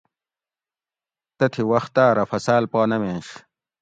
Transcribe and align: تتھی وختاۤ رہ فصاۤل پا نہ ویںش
تتھی 1.37 1.63
وختاۤ 1.71 2.11
رہ 2.15 2.23
فصاۤل 2.31 2.63
پا 2.71 2.81
نہ 2.89 2.97
ویںش 3.01 3.27